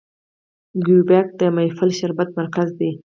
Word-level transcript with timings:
کیوبیک 0.83 1.27
د 1.39 1.41
میپل 1.55 1.89
شربت 1.99 2.29
مرکز 2.39 2.69
دی. 2.79 2.91